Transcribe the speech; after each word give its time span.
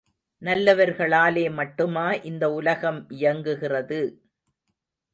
நல்லவர்களாலே 0.41 1.51
மட்டுமா 1.51 2.13
இந்த 2.13 2.51
உலகம் 2.51 3.05
இயங்குகிறது. 3.09 4.01